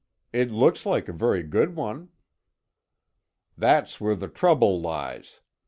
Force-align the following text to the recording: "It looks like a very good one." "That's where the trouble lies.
"It 0.33 0.49
looks 0.49 0.83
like 0.83 1.07
a 1.07 1.13
very 1.13 1.43
good 1.43 1.75
one." 1.75 2.09
"That's 3.55 4.01
where 4.01 4.15
the 4.15 4.29
trouble 4.29 4.81
lies. 4.81 5.41